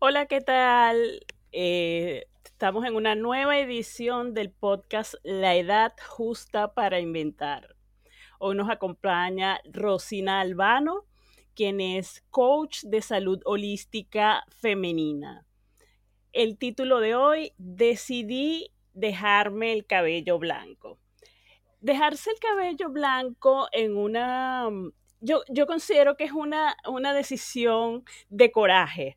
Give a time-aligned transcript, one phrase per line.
[0.00, 1.26] Hola, ¿qué tal?
[1.50, 7.74] Eh, estamos en una nueva edición del podcast La Edad Justa para Inventar.
[8.38, 11.04] Hoy nos acompaña Rosina Albano,
[11.56, 15.44] quien es coach de salud holística femenina.
[16.32, 21.00] El título de hoy, decidí dejarme el cabello blanco.
[21.80, 24.68] Dejarse el cabello blanco en una...
[25.20, 29.16] Yo, yo considero que es una, una decisión de coraje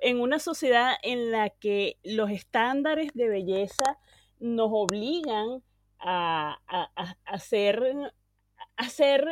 [0.00, 3.98] en una sociedad en la que los estándares de belleza
[4.38, 5.62] nos obligan
[5.98, 8.12] a, a, a hacer,
[8.76, 9.26] hacer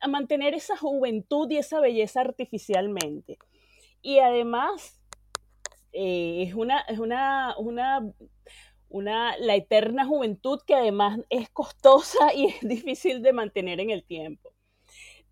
[0.00, 3.38] a, mantener esa juventud y esa belleza artificialmente.
[4.02, 5.00] Y además,
[5.92, 8.12] eh, es, una, es una, una,
[8.88, 14.04] una, la eterna juventud que además es costosa y es difícil de mantener en el
[14.04, 14.55] tiempo.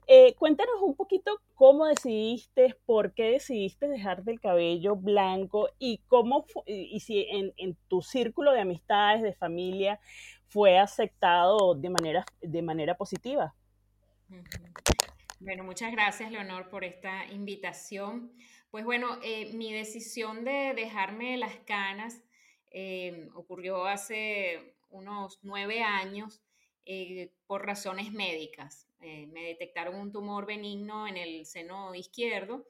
[0.07, 6.45] Eh, cuéntanos un poquito cómo decidiste, por qué decidiste dejarte el cabello blanco y cómo,
[6.67, 9.98] y si en, tu círculo de amistades, de familia,
[10.47, 13.55] fue aceptado de manera, de manera positiva.
[15.41, 18.33] Bueno, muchas gracias, Leonor, por esta invitación.
[18.71, 22.23] Pues bueno, eh, mi decisión de dejarme las canas
[22.71, 26.43] eh, ocurrió hace unos nueve años
[27.47, 28.87] por razones médicas.
[29.06, 32.66] Eh, me detectaron un tumor benigno en el seno izquierdo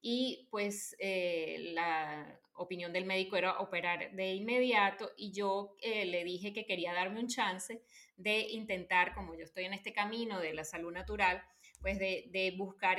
[0.00, 6.24] y pues eh, la opinión del médico era operar de inmediato y yo eh, le
[6.24, 7.84] dije que quería darme un chance
[8.16, 11.40] de intentar, como yo estoy en este camino de la salud natural,
[11.80, 12.98] pues de, de buscar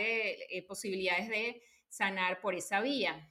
[0.66, 3.30] posibilidades de sanar por esa vía.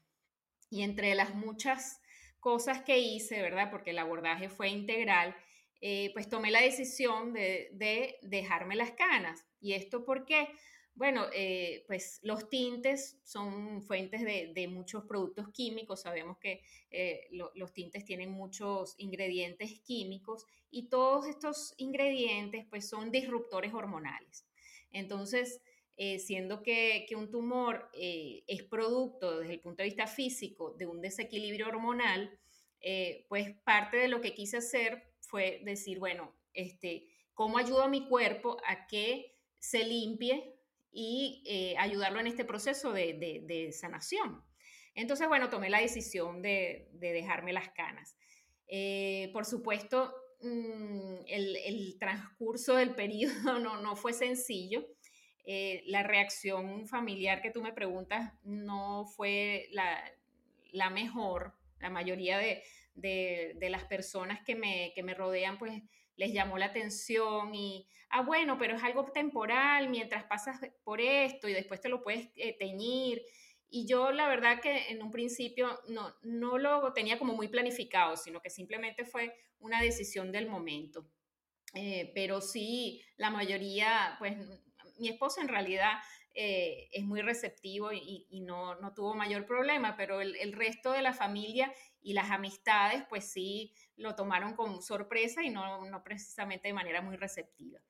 [0.69, 2.03] Y entre las muchas
[2.41, 3.71] cosas que hice, ¿verdad?
[3.71, 5.35] Porque el abordaje fue integral,
[5.81, 9.45] eh, pues tomé la decisión de, de, dejarme las canas.
[9.61, 10.49] ¿Y esto por qué?
[10.97, 16.01] Bueno, eh, pues los tintes son fuentes de, de, muchos productos químicos.
[16.01, 22.89] Sabemos que eh, lo, los tintes tienen muchos ingredientes químicos y todos estos ingredientes pues
[22.89, 24.47] son disruptores hormonales.
[24.91, 25.61] Entonces,
[25.99, 30.87] eh, siendo que, que, un tumor es producto desde el punto de vista físico de
[30.87, 32.39] un desequilibrio hormonal,
[33.29, 38.09] pues parte de lo que quise hacer fue decir, bueno, este, ¿cómo ayudo a mi
[38.09, 40.55] cuerpo a que se limpie
[40.93, 44.43] y eh, ayudarlo en este proceso de, de, sanación?
[44.95, 48.17] Entonces, bueno, tomé la decisión de, de dejarme las canas.
[48.69, 54.87] Eh, por supuesto, mmm, el, el, transcurso del periodo no, no fue sencillo.
[55.49, 60.03] Eh, la reacción familiar que tú me preguntas no fue la,
[60.73, 61.55] la mejor.
[61.79, 62.63] La mayoría de,
[62.97, 65.83] de, de las personas que me, que me rodean, pues
[66.17, 71.49] les llamó la atención y, ah, bueno, pero es algo temporal mientras pasas por esto
[71.49, 73.23] y después te lo puedes eh, teñir.
[73.69, 78.17] Y yo la verdad que en un principio no, no lo tenía como muy planificado,
[78.17, 81.07] sino que simplemente fue una decisión del momento.
[81.75, 84.37] Eh, pero sí, la mayoría, pues
[84.99, 85.99] mi esposo en realidad
[86.33, 90.93] eh, es muy receptivo y, y no, no, tuvo mayor problema, pero el, el, resto
[90.93, 91.73] de la familia
[92.07, 97.03] y las amistades, pues sí lo tomaron con sorpresa y no, no precisamente de manera
[97.03, 97.81] muy receptiva.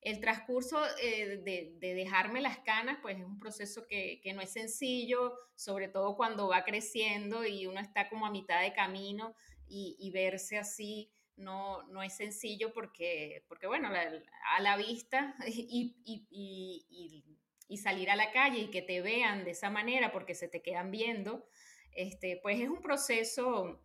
[0.00, 4.40] El transcurso eh, de, de, dejarme las canas, pues es un proceso que, que, no
[4.40, 9.34] es sencillo, sobre todo cuando va creciendo y uno está como a mitad de camino
[9.66, 17.76] y, verse así no, no es sencillo porque, porque bueno, a la vista y, y,
[17.76, 20.90] salir a la calle y que te vean de esa manera porque se te quedan
[20.90, 21.46] viendo,
[21.98, 23.82] este, pues es un proceso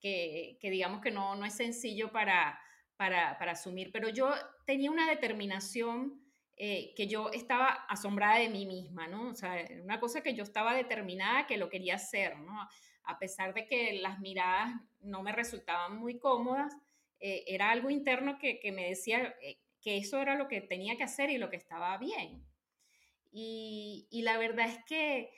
[0.00, 2.56] que, que digamos que no, no es sencillo para,
[2.96, 4.32] para, para, asumir, pero yo
[4.64, 6.22] tenía una determinación
[6.56, 9.30] eh, que yo estaba asombrada de mí misma, ¿no?
[9.30, 12.52] O sea, una cosa que yo estaba determinada que lo quería hacer, ¿no?
[13.02, 16.72] A pesar de que las miradas no me resultaban muy cómodas,
[17.18, 20.96] eh, era algo interno que, que me decía eh, que eso era lo que tenía
[20.96, 22.44] que hacer y lo que estaba bien.
[23.32, 25.32] Y, y la verdad es que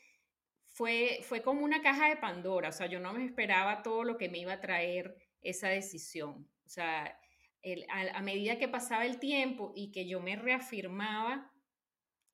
[0.80, 4.16] fue, fue como una caja de Pandora, o sea, yo no me esperaba todo lo
[4.16, 6.48] que me iba a traer esa decisión.
[6.64, 7.20] O sea,
[7.60, 11.52] el, a, medida que pasaba el tiempo y que yo me reafirmaba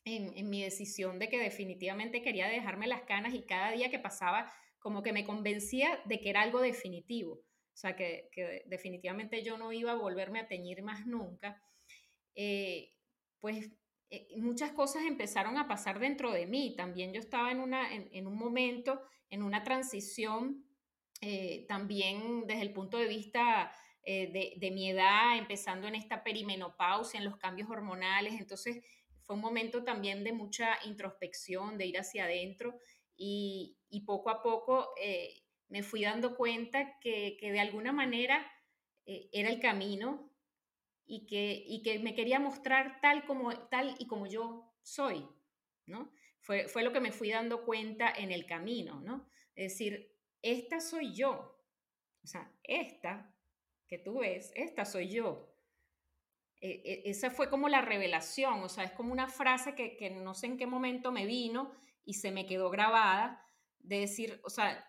[0.04, 3.98] en, en, mi decisión de que definitivamente quería dejarme las canas y cada día que
[3.98, 4.48] pasaba
[4.78, 9.58] como que me convencía de que era algo definitivo, o sea, que, que definitivamente yo
[9.58, 11.60] no iba a volverme a teñir más nunca,
[12.37, 12.93] eh,
[13.40, 13.72] pues
[14.08, 16.75] eh, muchas cosas empezaron a pasar dentro de mí.
[16.76, 20.64] También yo estaba en, una, en, un momento, en una transición,
[21.20, 23.73] eh, también desde el punto de vista
[24.05, 28.35] eh, de, mi edad, empezando en esta perimenopausia, en los cambios hormonales.
[28.35, 28.85] Entonces
[29.23, 32.79] fue un momento también de mucha introspección, de ir hacia adentro
[33.17, 34.91] y, poco a poco
[35.69, 38.47] me fui dando cuenta que, de alguna manera
[39.05, 40.31] era el camino
[41.06, 45.26] y que, y que me quería mostrar tal, como, tal y como yo soy,
[45.87, 46.12] ¿no?
[46.41, 49.29] Fue, fue lo que me fui dando cuenta en el camino, ¿no?
[49.55, 50.12] Es decir,
[50.43, 51.61] esta soy yo.
[52.23, 53.32] O sea, esta
[53.88, 55.53] que tú ves, esta soy yo.
[56.61, 60.11] E, e, esa fue como la revelación, o sea, es como una frase que, que,
[60.11, 61.73] no sé en qué momento me vino
[62.05, 63.44] y se me quedó grabada,
[63.79, 64.88] de decir, o sea,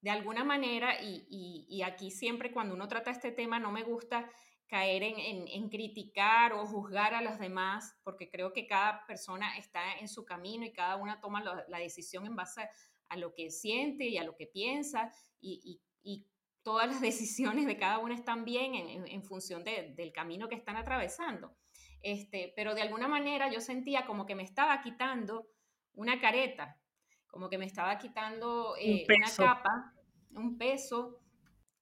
[0.00, 3.82] de alguna manera, y, y, y aquí siempre cuando uno trata este tema no me
[3.82, 4.30] gusta
[4.68, 9.56] caer en, en, en, criticar o juzgar a los demás, porque creo que cada persona
[9.56, 12.68] está en su camino y cada una toma la, la decisión en base
[13.08, 15.10] a lo que siente y a lo que piensa,
[15.40, 16.26] y, y
[16.68, 20.54] todas las decisiones de cada una están bien en, en función de, del camino que
[20.54, 21.56] están atravesando.
[22.02, 25.48] Este, pero de alguna manera yo sentía como que me estaba quitando
[25.94, 26.78] una careta,
[27.26, 29.94] como que me estaba quitando eh, una capa,
[30.30, 31.20] un peso,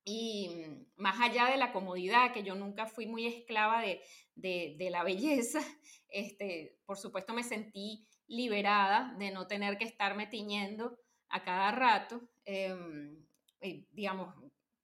[0.09, 0.51] y
[0.95, 4.01] más allá de la comodidad, que yo nunca fui muy esclava de,
[4.37, 5.61] de, la belleza,
[6.09, 10.97] este, por supuesto me sentí liberada de no tener que estarme tiñendo
[11.29, 12.23] a cada rato.
[12.45, 13.27] Em,
[13.61, 14.33] eh, digamos,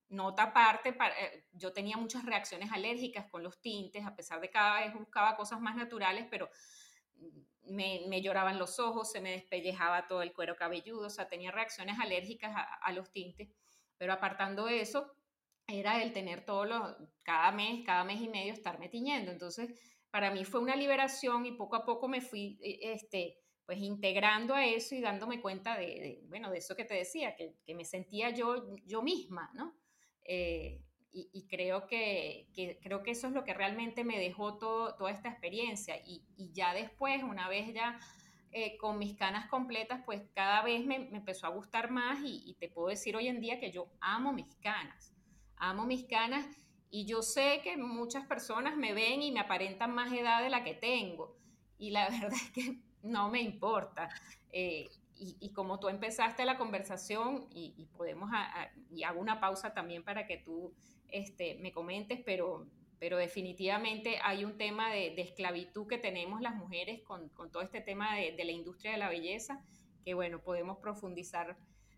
[0.09, 4.55] nota aparte, eh, yo tenía muchas reacciones alérgicas con los tintes, a pesar de que
[4.55, 6.51] cada vez buscaba cosas más naturales, pero
[7.63, 11.53] me, me, lloraban los ojos, se me despellejaba todo el cuero cabelludo, o sea, tenía
[11.53, 13.51] reacciones alérgicas a, los tintes,
[14.03, 15.13] pero apartando eso,
[15.65, 16.83] era el tener todos los,
[17.23, 19.31] cada mes, cada mes y medio estarme tiñendo.
[19.31, 19.79] Entonces,
[20.11, 24.57] para mí fue una liberación y poco a poco me fui, e, este, pues integrando
[24.57, 27.85] a eso y dándome cuenta de, bueno, de eso que te decía, que, que, me
[27.85, 29.79] sentía yo, yo misma, ¿no?
[30.25, 30.83] Eh,
[31.13, 32.49] y, creo, que,
[32.83, 35.95] creo que eso es lo que realmente me dejó todo, toda esta experiencia.
[36.05, 38.01] Y, ya después, una vez ya
[38.55, 42.69] eh, con mis canas completas, pues cada vez me, empezó a gustar más y, te
[42.69, 45.15] puedo decir hoy en día que yo amo mis canas.
[45.57, 46.47] Amo mis canas
[46.91, 50.65] y yo sé que muchas personas me ven y me aparentan más edad de la
[50.65, 51.35] que tengo.
[51.79, 54.11] Y la verdad es que no me importa.
[54.51, 58.29] Eh, y, como tú empezaste la conversación y, podemos,
[58.91, 60.75] y hago una pausa también para que tú
[61.09, 62.67] este, me comentes, pero,
[63.03, 67.81] pero definitivamente hay un tema de, esclavitud que tenemos las mujeres con, con todo este
[67.81, 69.61] tema de, de, la industria de la belleza,
[70.05, 71.57] que bueno, podemos profundizar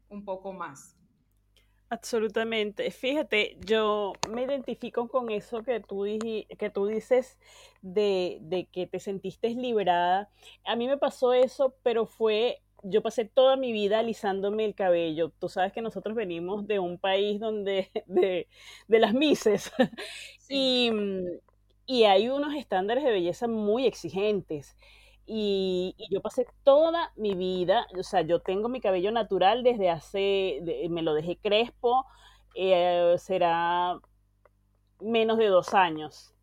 [0.08, 0.96] un poco más.
[1.90, 2.90] Absolutamente.
[2.90, 6.06] Fíjate, yo me identifico con eso que tú,
[6.58, 7.38] que tú dices
[7.82, 10.30] de, de que te sentiste liberada.
[10.64, 15.30] A mí me pasó eso, pero fue yo pasé toda mi vida alisándome el cabello.
[15.40, 18.48] Tú sabes que nosotros venimos de un país donde, de,
[18.88, 19.72] de las mises,
[20.48, 20.90] y,
[21.86, 24.76] y, hay unos estándares de belleza muy exigentes.
[25.26, 29.90] Y, y, yo pasé toda mi vida, o sea, yo tengo mi cabello natural desde
[29.90, 30.60] hace,
[30.90, 32.06] me lo dejé crespo,
[32.54, 33.98] eh, será
[35.00, 36.33] menos de dos años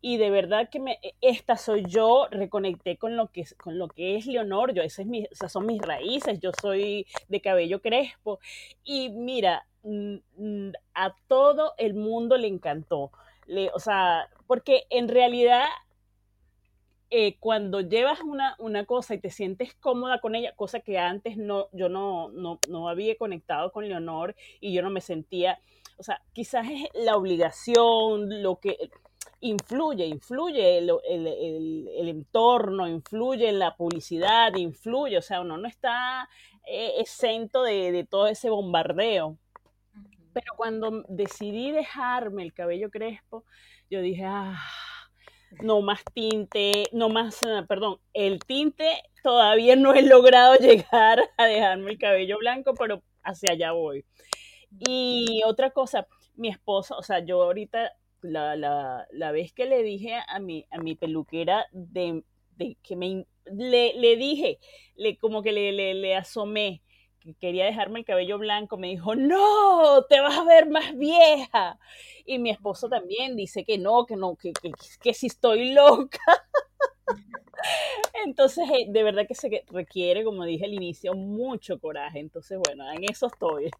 [0.00, 3.88] y de verdad que me, e, esta soy yo, reconecté con lo que, con lo
[3.88, 8.38] que es Leonor, yo, esas, es esas son mis raíces, yo soy de cabello crespo.
[8.84, 9.66] Y mira,
[10.94, 13.10] a todo el mundo le encantó,
[13.46, 15.64] le, o sea, porque en realidad
[17.10, 21.36] eh, cuando llevas una, una, cosa y te sientes cómoda con ella, cosa que antes
[21.36, 25.58] no, yo no, no, no había conectado con Leonor y yo no me sentía,
[25.96, 28.90] o sea, quizás es la obligación, lo que,
[29.40, 35.66] influye, influye el, el, el, entorno, influye en la publicidad, influye, o sea, uno no
[35.66, 36.28] está
[36.66, 39.38] eh, exento de, de, todo ese bombardeo.
[40.32, 43.44] Pero cuando decidí dejarme el cabello crespo,
[43.90, 44.58] yo dije, ah,
[45.62, 51.92] no más tinte, no más, perdón, el tinte todavía no he logrado llegar a dejarme
[51.92, 54.04] el cabello blanco, pero hacia allá voy.
[54.88, 56.06] Y otra cosa,
[56.36, 57.92] mi esposo, o sea, yo ahorita
[58.22, 62.22] la, la, la, vez que le dije a mi, a mi peluquera de,
[62.56, 64.58] de que me le, le, dije,
[64.96, 66.82] le, como que le, le, le, asomé
[67.20, 71.78] que quería dejarme el cabello blanco, me dijo, no, te vas a ver más vieja.
[72.24, 74.72] Y mi esposo también dice que no, que no, que, que,
[75.02, 76.20] que si estoy loca.
[78.24, 82.20] Entonces, eh, de verdad que se requiere, como dije al inicio, mucho coraje.
[82.20, 83.70] Entonces, bueno, en eso estoy.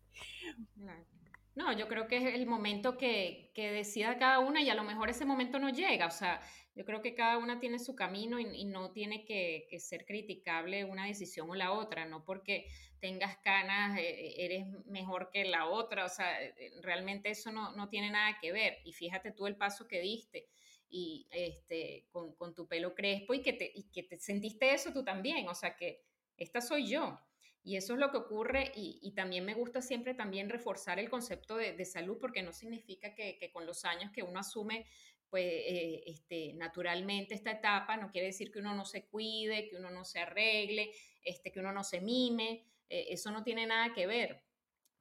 [1.56, 4.84] No, yo creo que es el momento que, que, decida cada una y a lo
[4.84, 6.06] mejor ese momento no llega.
[6.06, 6.40] O sea,
[6.76, 10.84] yo creo que cada una tiene su camino y, no tiene que, que, ser criticable
[10.84, 12.66] una decisión o la otra, no porque
[13.00, 16.04] tengas canas eh, eres mejor que la otra.
[16.04, 18.78] O sea, eh, realmente eso no, no, tiene nada que ver.
[18.84, 20.48] Y fíjate tú el paso que diste
[20.88, 24.92] y este, con, con tu pelo crespo y que, te, y que te sentiste eso
[24.92, 25.48] tú también.
[25.48, 26.04] O sea, que
[26.36, 27.18] esta soy yo.
[27.62, 31.56] Y eso es lo que ocurre y, también me gusta siempre también reforzar el concepto
[31.56, 34.86] de, salud porque no significa que, con los años que uno asume
[35.28, 39.76] pues eh, este, naturalmente esta etapa, no quiere decir que uno no se cuide, que
[39.76, 40.90] uno no se arregle,
[41.22, 44.42] este, que uno no se mime, eh, eso no tiene nada que ver,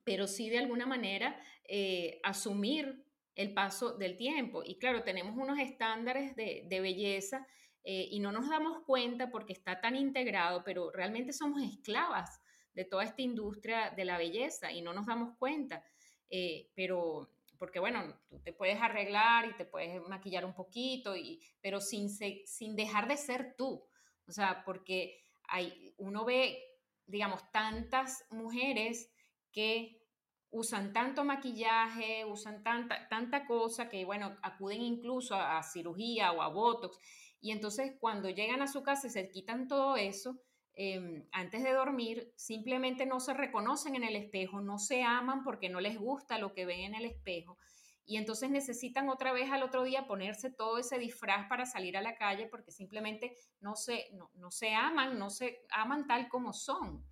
[0.03, 4.61] pero sí de alguna manera eh, asumir el paso del tiempo.
[4.63, 7.47] Y claro, tenemos unos estándares de, de belleza
[7.81, 12.39] y no nos damos cuenta porque está tan integrado, pero realmente somos esclavas
[12.79, 15.83] de toda esta industria de la belleza y no nos damos cuenta.
[16.29, 21.41] Eh, pero, porque bueno, tú te puedes arreglar y te puedes maquillar un poquito, y,
[21.59, 23.86] pero sin, sin dejar de ser tú.
[24.25, 26.57] O sea, porque hay, uno ve,
[27.05, 29.12] digamos, tantas mujeres
[29.51, 30.01] que
[30.50, 36.48] usan tanto maquillaje, usan tanta, tanta cosa que, bueno, acuden incluso a, cirugía o a
[36.48, 36.98] Botox.
[37.41, 40.39] Y entonces cuando llegan a su casa y se quitan todo eso,
[40.81, 45.67] Em, antes de dormir, simplemente no se reconocen en el espejo, no se aman porque
[45.67, 47.57] no les gusta lo que ven en el espejo.
[48.05, 52.01] Y entonces necesitan otra vez al otro día ponerse todo ese disfraz para salir a
[52.01, 57.05] la calle porque simplemente no se, no, se aman, no se aman tal como son.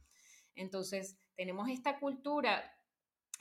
[0.56, 2.74] Entonces tenemos esta cultura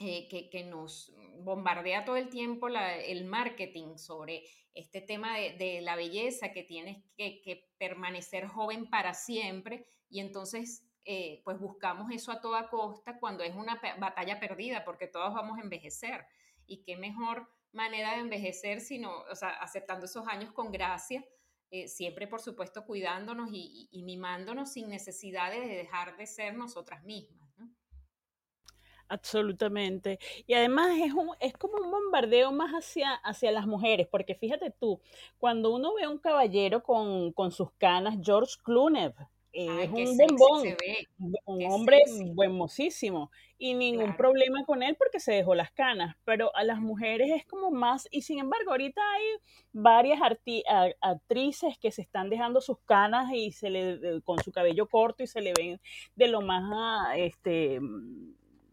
[0.01, 4.43] eh, que, nos bombardea todo el tiempo el marketing sobre
[4.73, 10.83] este tema de, la belleza, que tienes que, que, permanecer joven para siempre y entonces
[11.05, 15.57] eh, pues buscamos eso a toda costa cuando es una batalla perdida porque todos vamos
[15.57, 16.25] a envejecer
[16.65, 21.23] y qué mejor manera de envejecer sino, o sea, aceptando esos años con gracia,
[21.71, 27.47] eh, siempre por supuesto cuidándonos y, mimándonos sin necesidad de dejar de ser nosotras mismas.
[29.09, 30.19] Absolutamente.
[30.45, 34.71] Y además es, un, es como un bombardeo más hacia, hacia las mujeres, porque fíjate
[34.71, 34.99] tú,
[35.37, 39.13] cuando uno ve a un caballero con, con sus canas, George Clooney,
[39.57, 40.77] es un bombón,
[41.45, 42.03] un hombre
[42.35, 47.31] buenmosísimo y ningún problema con él porque se dejó las canas, pero a las mujeres
[47.31, 49.23] es como más, y sin embargo ahorita hay
[49.71, 50.19] varias
[51.01, 55.27] actrices que se están dejando sus canas y se le, con su cabello corto y
[55.27, 55.81] se le ven
[56.15, 57.79] de lo más este,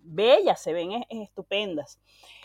[0.03, 1.99] bellas, se ven estupendas.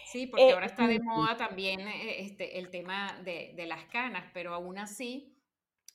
[0.06, 3.84] Sí, porque eh, ahora está de moda también eh, este, el tema de, de las
[3.86, 5.36] canas, pero aún así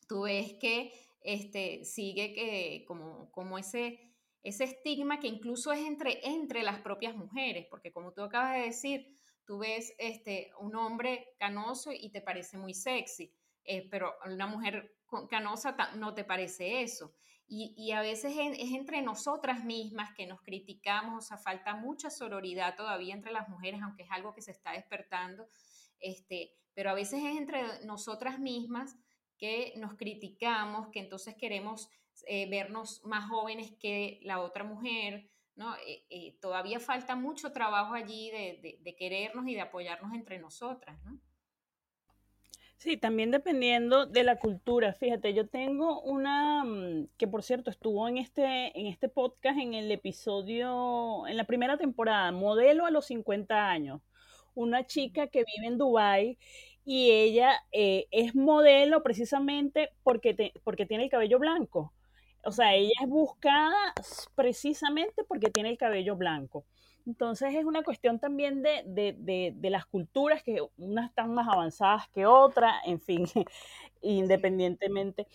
[0.06, 0.92] tú ves que
[1.24, 3.98] este, sigue que, como, como ese,
[4.42, 8.66] ese estigma que incluso es entre, entre las propias mujeres, porque como tú acabas de
[8.66, 13.32] decir, tú ves este, un hombre canoso y te parece muy sexy,
[13.64, 14.94] eh, pero una mujer
[15.30, 17.14] canosa no te parece eso.
[17.46, 22.10] Y, y a veces es, entre nosotras mismas que nos criticamos, o sea, falta mucha
[22.10, 25.48] sororidad todavía entre las mujeres, aunque es algo que se está despertando,
[26.00, 28.96] este, pero a veces es entre nosotras mismas
[29.38, 31.88] que nos criticamos, que entonces queremos
[32.26, 35.74] eh, vernos más jóvenes que la otra mujer, ¿no?
[35.86, 41.18] Eh, eh, todavía falta mucho trabajo allí de, querernos y de apoyarnos entre nosotras, ¿no?
[42.76, 44.92] Sí, también dependiendo de la cultura.
[44.92, 49.74] Fíjate, yo tengo una mm, que por cierto estuvo en este, en este podcast en
[49.74, 54.02] el episodio, en la primera temporada, modelo a los 50 años.
[54.54, 56.38] Una chica que vive en Dubái
[56.84, 61.92] y ella eh, es modelo precisamente porque, porque tiene el cabello blanco.
[62.44, 63.94] O sea, ella es buscada
[64.34, 66.64] precisamente porque tiene el cabello blanco.
[67.06, 72.24] Entonces es una cuestión también de, de, las culturas, que unas están más avanzadas que
[72.24, 73.26] otras, en fin,
[74.02, 75.26] independientemente.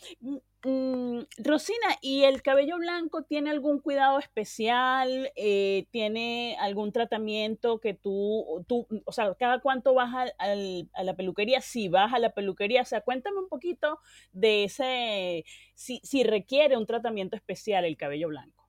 [0.63, 5.31] Mm, mm, Rosina, ¿y el cabello blanco tiene algún cuidado especial?
[5.35, 10.55] Eh, ¿Tiene algún tratamiento que tú, tú, o sea, cada cuánto vas a,
[11.03, 11.61] la peluquería?
[11.61, 13.99] Si vas a la peluquería, o sea, cuéntame un poquito
[14.33, 18.67] de ese, si, si requiere un tratamiento especial el cabello blanco.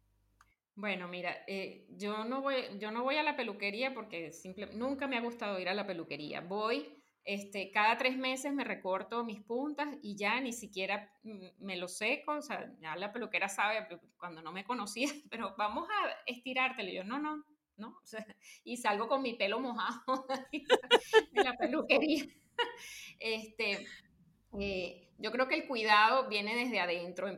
[0.77, 5.07] Bueno, mira, eh, yo, no voy, yo no voy a la peluquería porque simple, nunca
[5.07, 6.41] me ha gustado ir a la peluquería.
[6.41, 7.00] Voy,
[7.33, 12.33] este, cada tres meses me recorto mis puntas y ya ni siquiera me lo seco,
[12.33, 13.87] o sea, ya la peluquera sabe
[14.19, 16.91] cuando no me conocía, pero vamos a estirártelo.
[16.91, 17.45] yo, no, no,
[17.77, 18.01] no,
[18.65, 20.27] y salgo con mi pelo mojado
[21.33, 22.25] de la peluquería.
[23.21, 23.87] Este,
[24.59, 27.29] eh, yo creo que el cuidado viene desde adentro,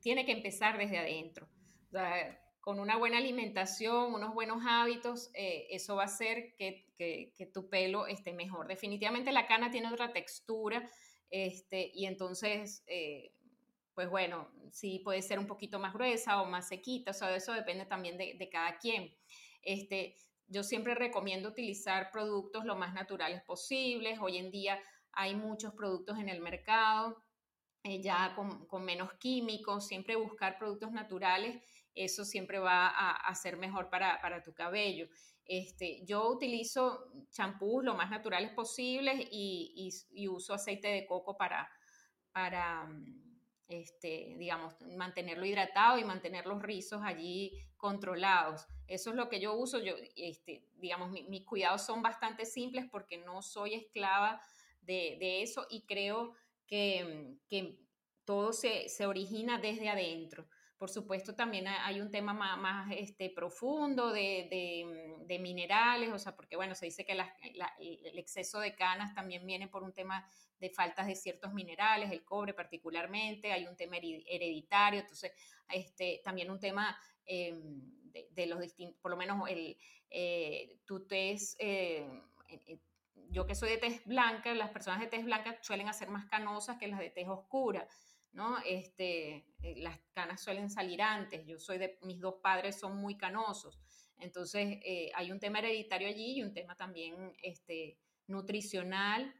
[0.00, 1.48] tiene que empezar desde adentro.
[1.88, 6.86] O sea, con una buena alimentación, unos buenos hábitos, eh, eso va a hacer que,
[7.52, 8.66] tu pelo esté mejor.
[8.66, 10.90] Definitivamente la cana tiene otra textura
[11.28, 13.34] este, y entonces, eh,
[13.92, 17.52] pues bueno, sí puede ser un poquito más gruesa o más sequita, o sea, eso
[17.52, 19.14] depende también de, cada quien.
[19.60, 20.16] Este,
[20.46, 24.18] yo siempre recomiendo utilizar productos lo más naturales posibles.
[24.22, 24.80] Hoy en día
[25.12, 27.22] hay muchos productos en el mercado,
[27.82, 31.62] eh, ya con, con menos químicos, siempre buscar productos naturales
[31.94, 35.08] eso siempre va a, ser mejor para, tu cabello.
[35.44, 39.90] Este, yo utilizo champús lo más naturales posibles y,
[40.28, 41.70] uso aceite de coco para,
[42.32, 42.88] para
[43.68, 44.36] este,
[44.96, 48.66] mantenerlo hidratado y mantener los rizos allí controlados.
[48.86, 49.78] Eso es lo que yo uso.
[49.78, 54.40] Yo, este, digamos, mis cuidados son bastante simples porque no soy esclava
[54.82, 56.34] de, eso y creo
[56.66, 57.38] que,
[58.24, 60.46] todo se, origina desde adentro.
[60.84, 64.84] Por supuesto, también hay un tema más, este, profundo de,
[65.40, 69.82] minerales, o sea, porque bueno, se dice que el exceso de canas también viene por
[69.82, 70.28] un tema
[70.60, 75.32] de faltas de ciertos minerales, el cobre particularmente, hay un tema hereditario, entonces
[75.72, 77.80] este, también un tema em,
[78.12, 79.78] de, los distintos, por lo menos el,
[80.10, 82.78] eh, tu eh, eh,
[83.30, 86.76] yo que soy de tez blanca, las personas de tez blanca suelen ser más canosas
[86.76, 87.88] que las de tez oscura.
[88.34, 88.58] ¿No?
[88.66, 91.46] Este, las canas suelen salir antes.
[91.46, 93.80] Yo soy de, mis dos padres son muy canosos.
[94.18, 94.78] Entonces,
[95.14, 97.98] hay un tema hereditario allí y un tema también este,
[98.28, 99.34] nutricional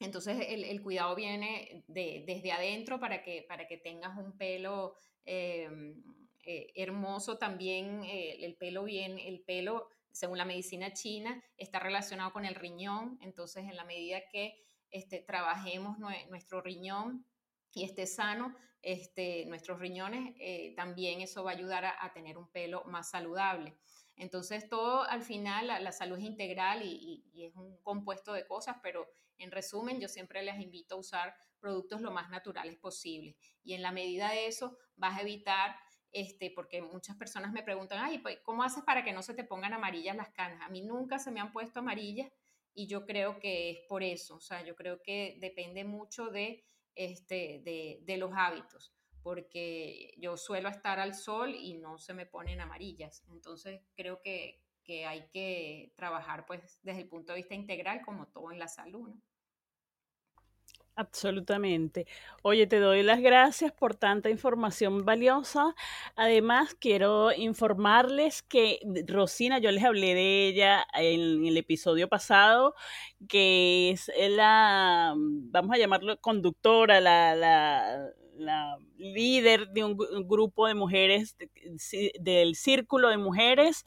[0.00, 4.94] entonces el, cuidado viene desde adentro para que, para que tengas un pelo
[5.24, 6.02] em,
[6.44, 12.32] eh, hermoso también, eh, el pelo bien, el pelo, según la medicina china, está relacionado
[12.32, 14.54] con el riñón, entonces en la medida que
[14.90, 17.26] este, trabajemos nuestro riñón
[17.72, 22.50] y esté sano, este, nuestros riñones, eh, también eso va a ayudar a, tener un
[22.50, 23.76] pelo más saludable.
[24.16, 28.76] Entonces todo al final, la, salud es integral y, y, es un compuesto de cosas,
[28.82, 29.08] pero
[29.38, 33.36] en resumen, yo siempre les invito a usar productos lo más naturales posible.
[33.62, 35.76] Y en la medida de eso, vas a evitar,
[36.12, 39.44] este, porque muchas personas me preguntan, ay, pues, ¿cómo haces para que no se te
[39.44, 40.60] pongan amarillas las canas?
[40.62, 42.28] A mí nunca se me han puesto amarillas
[42.74, 44.36] y yo creo que es por eso.
[44.36, 46.64] O sea, yo creo que depende mucho de,
[46.98, 47.62] este,
[48.04, 53.22] de, los hábitos porque yo suelo estar al sol y no se me ponen amarillas.
[53.30, 58.26] Entonces creo que, que hay que trabajar pues desde el punto de vista integral como
[58.28, 59.14] todo en la salud.
[60.98, 62.08] Absolutamente.
[62.42, 65.76] Oye, te doy las gracias por tanta información valiosa.
[66.16, 72.74] Además, quiero informarles que Rosina, yo les hablé de ella en, el episodio pasado,
[73.28, 81.36] que es la, vamos a llamarlo conductora, la, la, líder de un, grupo de mujeres,
[82.18, 83.84] del círculo de mujeres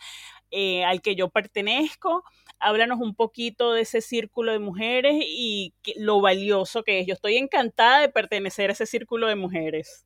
[0.50, 2.24] eh, al que yo pertenezco
[2.62, 7.08] háblanos un poquito de ese círculo de mujeres y lo valioso que es.
[7.08, 10.06] Yo estoy encantada de pertenecer a ese círculo de mujeres.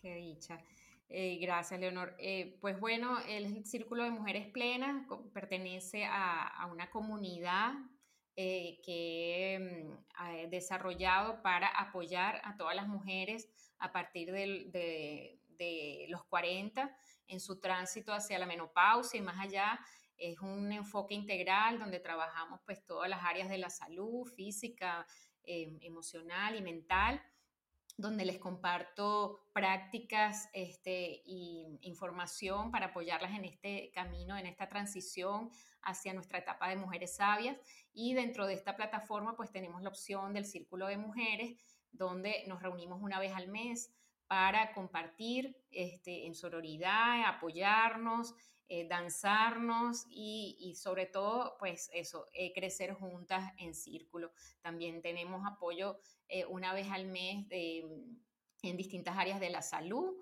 [0.00, 0.58] Qué dicha.
[1.08, 2.14] Eh, gracias, Leonor.
[2.18, 7.72] Eh, pues bueno, el Círculo de Mujeres Plenas pertenece a, una comunidad
[8.36, 13.48] eh, que mm, he desarrollado para apoyar a todas las mujeres
[13.78, 19.80] a partir de, de los 40 en su tránsito hacia la menopausia y más allá
[20.20, 25.06] es un enfoque integral donde trabajamos pues todas las áreas de la salud física,
[25.42, 27.22] em, emocional y mental,
[27.96, 35.50] donde les comparto prácticas este, y información para apoyarlas en este camino, en esta transición
[35.82, 37.56] hacia nuestra etapa de mujeres sabias.
[37.92, 41.58] Y dentro de esta plataforma pues tenemos la opción del Círculo de Mujeres,
[41.92, 43.92] donde nos reunimos una vez al mes
[44.26, 48.34] para compartir este, en sororidad, apoyarnos,
[48.72, 54.30] eh, danzarnos y, sobre todo, pues eso, eh, crecer juntas en círculo.
[54.60, 60.14] También tenemos apoyo eh, una vez al mes en distintas áreas de la salud.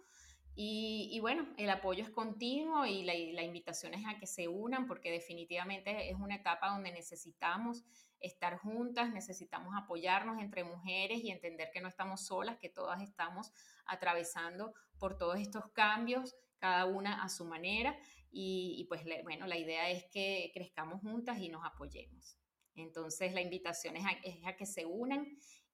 [0.54, 4.86] Y, bueno, el apoyo es continuo y la, la, invitación es a que se unan
[4.86, 7.84] porque definitivamente es una etapa donde necesitamos
[8.18, 13.52] estar juntas, necesitamos apoyarnos entre mujeres y entender que no estamos solas, que todas estamos
[13.84, 17.96] atravesando por todos estos cambios, cada una a su manera.
[18.30, 22.36] Y, pues bueno, la idea es que crezcamos juntas y nos apoyemos.
[22.74, 24.04] Entonces la invitación es
[24.44, 25.26] a, que se unan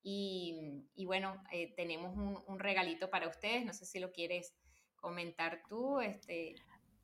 [0.02, 4.54] y, bueno, eh, tenemos un, regalito para ustedes, no sé si lo quieres
[4.96, 6.00] comentar tú.
[6.00, 6.54] Este,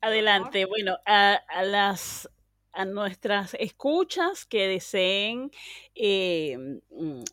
[0.01, 2.29] Adelante, bueno, a, las
[2.73, 5.51] a nuestras escuchas que deseen
[5.93, 7.23] eh, mm,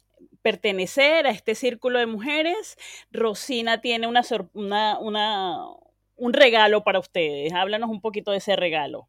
[0.42, 2.76] pertenecer a este círculo de mujeres,
[3.10, 4.22] Rosina tiene una,
[4.98, 4.98] una,
[6.18, 7.52] un regalo para ustedes.
[7.52, 9.08] Háblanos un poquito de ese regalo.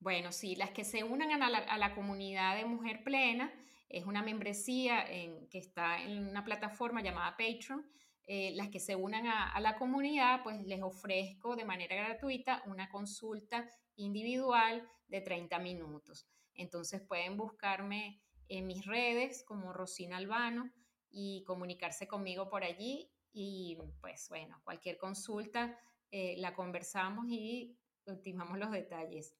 [0.00, 3.52] Bueno, sí, las que se unan a la, comunidad de Mujer Plena,
[3.88, 7.84] es una membresía en, que está en una plataforma llamada Patreon.
[8.30, 12.62] Eh, las que se unan a, a, la comunidad, pues les ofrezco de manera gratuita
[12.66, 16.28] una consulta individual de 30 minutos.
[16.54, 20.70] Entonces pueden buscarme en mis redes como Rosina Albano
[21.10, 25.78] y comunicarse conmigo por allí y pues bueno, cualquier consulta
[26.10, 29.34] eh, la conversamos y ultimamos los detalles.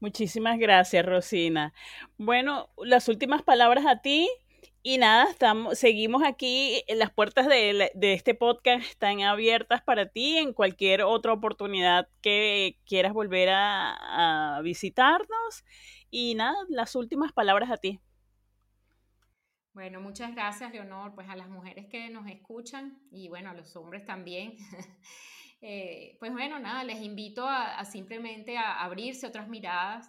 [0.00, 1.72] Muchísimas gracias, Rosina.
[2.18, 4.28] Bueno, las últimas palabras a ti.
[4.82, 10.36] Y nada, estamos, seguimos aquí, las puertas de, de, este podcast están abiertas para ti
[10.36, 15.64] en cualquier otra oportunidad que quieras volver a visitarnos.
[16.10, 17.98] Y nada, las últimas palabras a ti.
[19.74, 23.74] Bueno, muchas gracias, Leonor, pues a las mujeres que nos escuchan y bueno, a los
[23.74, 24.56] hombres también.
[25.60, 30.08] eh, pues bueno, nada, les invito a, simplemente a abrirse otras miradas,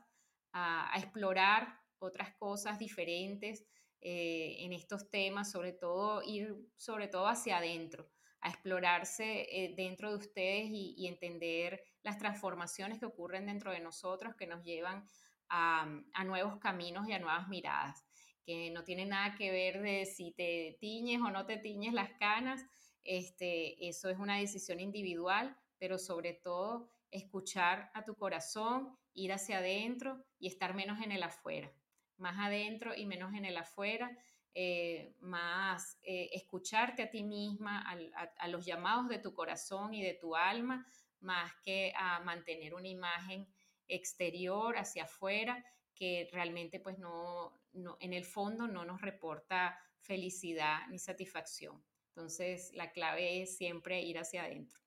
[0.53, 3.65] a, explorar otras cosas diferentes
[4.01, 8.07] eh, en estos temas, sobre todo ir sobre todo hacia adentro,
[8.41, 14.35] a explorarse eh, dentro de ustedes y, entender las transformaciones que ocurren dentro de nosotros
[14.35, 15.07] que nos llevan
[15.49, 18.04] a nuevos caminos y a nuevas miradas
[18.45, 22.11] que no tiene nada que ver de si te tiñes o no te tiñes las
[22.19, 22.63] canas,
[23.03, 29.59] este, eso es una decisión individual, pero sobre todo escuchar a tu corazón, ir hacia
[29.59, 31.71] adentro y estar menos en el afuera,
[32.17, 34.17] más adentro y menos en el afuera,
[34.53, 39.93] eh, más eh, escucharte a ti misma, a, a, a los llamados de tu corazón
[39.93, 40.87] y de tu alma,
[41.19, 43.47] más que a mantener una imagen
[43.87, 45.63] exterior hacia afuera
[45.95, 51.83] que realmente pues no, no, en el fondo no nos reporta felicidad ni satisfacción.
[52.09, 54.79] Entonces la clave es siempre ir hacia adentro.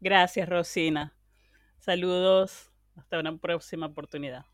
[0.00, 1.16] Gracias, Rosina.
[1.78, 2.70] Saludos.
[2.96, 4.46] Hasta una próxima oportunidad.